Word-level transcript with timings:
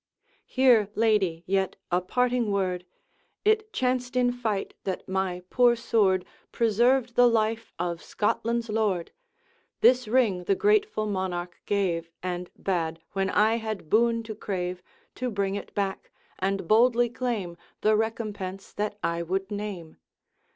'Hear, 0.47 0.89
lady, 0.95 1.43
yet 1.45 1.75
a 1.91 2.01
parting 2.01 2.49
word! 2.51 2.87
It 3.45 3.71
chanced 3.71 4.15
in 4.15 4.31
fight 4.31 4.73
that 4.83 5.07
my 5.07 5.43
poor 5.51 5.75
sword 5.75 6.25
Preserved 6.51 7.13
the 7.13 7.27
life 7.29 7.71
of 7.77 8.01
Scotland's 8.01 8.67
lord. 8.67 9.11
This 9.81 10.07
ring 10.07 10.45
the 10.45 10.55
grateful 10.55 11.05
Monarch 11.05 11.61
gave, 11.67 12.09
And 12.23 12.49
bade, 12.59 12.99
when 13.11 13.29
I 13.29 13.57
had 13.57 13.91
boon 13.91 14.23
to 14.23 14.33
crave, 14.33 14.81
To 15.17 15.29
bring 15.29 15.53
it 15.53 15.71
back, 15.75 16.09
and 16.39 16.67
boldly 16.67 17.07
claim 17.07 17.55
The 17.81 17.95
recompense 17.95 18.73
that 18.73 18.97
I 19.03 19.21
would 19.21 19.51
name. 19.51 19.97